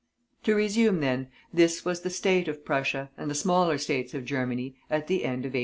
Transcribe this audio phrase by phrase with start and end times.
[0.45, 4.75] To resume, then; this was the state of Prussia, and the smaller States of Germany,
[4.89, 5.59] at the end of 1847.